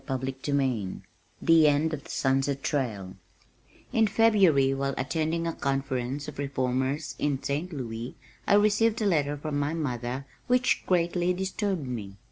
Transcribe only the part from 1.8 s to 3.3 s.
of the Sunset Trail